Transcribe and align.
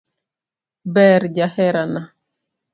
Ber 0.95 1.21
jaherana. 1.35 2.01